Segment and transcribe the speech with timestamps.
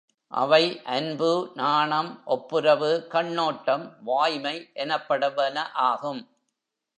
[0.31, 0.81] அவை
[0.83, 1.51] அன்பு,
[1.55, 5.57] நாணம், ஒப்புரவு, கண்ணோட்டம், வாய்மை எனப்படுவன
[5.73, 6.21] ஆகும்.